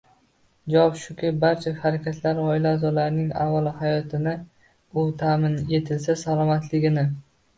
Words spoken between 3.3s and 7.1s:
avvalo hayotini, u ta’min etilsa salomatligini